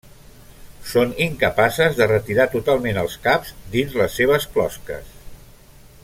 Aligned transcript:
Són 0.91 1.11
incapaces 1.25 1.99
de 1.99 2.07
retirar 2.11 2.47
totalment 2.55 2.99
els 3.01 3.19
caps 3.29 3.53
dins 3.79 3.93
les 4.01 4.19
seves 4.21 4.49
closques. 4.55 5.13